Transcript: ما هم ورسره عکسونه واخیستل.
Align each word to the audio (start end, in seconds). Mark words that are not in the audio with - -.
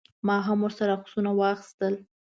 ما 0.27 0.37
هم 0.47 0.57
ورسره 0.63 0.91
عکسونه 0.97 1.29
واخیستل. 1.39 1.93